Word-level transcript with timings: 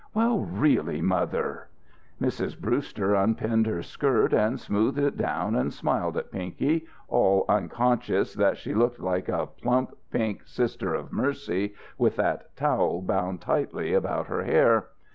"Well, 0.15 0.39
really, 0.39 0.99
mother!" 0.99 1.67
Mrs. 2.19 2.59
Brewster 2.59 3.13
unpinned 3.13 3.67
her 3.67 3.83
skirt 3.83 4.33
and 4.33 4.59
smoothed 4.59 4.97
it 4.97 5.15
down 5.15 5.53
and 5.55 5.71
smiled 5.71 6.17
at 6.17 6.31
Pinky, 6.31 6.87
all 7.07 7.45
unconscious 7.47 8.33
that 8.33 8.57
she 8.57 8.73
looked 8.73 8.99
like 8.99 9.29
a 9.29 9.45
plump, 9.45 9.91
pink 10.09 10.47
Sister 10.47 10.95
of 10.95 11.13
Mercy 11.13 11.75
with 11.99 12.15
that 12.15 12.55
towel 12.57 13.03
bound 13.03 13.41
tightly 13.41 13.93
about 13.93 14.25
her 14.25 14.41
hair. 14.41 14.87